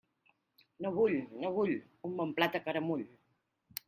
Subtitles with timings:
[0.85, 1.73] No vull, no vull,
[2.09, 3.05] un bon plat a caramull.